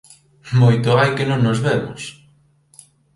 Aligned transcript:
Moito 0.61 0.89
hai 0.99 1.09
que 1.17 1.25
non 1.29 1.39
nos 1.45 1.59
vemos... 1.67 2.01